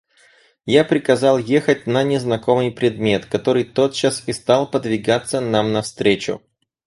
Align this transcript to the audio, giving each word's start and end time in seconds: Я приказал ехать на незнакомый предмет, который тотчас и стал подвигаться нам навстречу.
Я 0.65 0.83
приказал 0.83 1.37
ехать 1.37 1.85
на 1.85 2.01
незнакомый 2.03 2.71
предмет, 2.71 3.27
который 3.27 3.63
тотчас 3.65 4.27
и 4.27 4.33
стал 4.33 4.65
подвигаться 4.67 5.41
нам 5.41 5.73
навстречу. 5.73 6.41